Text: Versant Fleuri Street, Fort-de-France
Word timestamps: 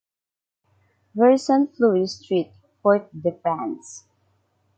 Versant 1.13 1.75
Fleuri 1.75 2.07
Street, 2.07 2.49
Fort-de-France 2.81 4.05